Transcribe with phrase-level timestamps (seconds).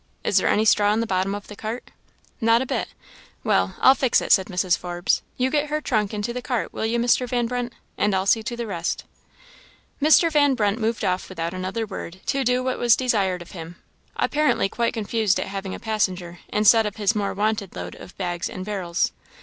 [0.23, 1.91] "Is there any straw in the bottom of the cart?"
[2.41, 2.87] "Not a bit."
[3.43, 4.75] "Well, I'll fix it," said Mrs.
[4.75, 5.21] Forbes.
[5.37, 7.27] "You get her trunk into the cart, will you, Mr.
[7.29, 7.71] Van Brunt?
[7.99, 9.03] and I'll see to the rest."
[10.01, 10.31] Mr.
[10.31, 13.75] Van Brunt moved off without another word, to do what was desired of him
[14.15, 18.49] apparently quite confounded at having a passenger instead of his more wonted load of bags
[18.49, 19.11] and barrels.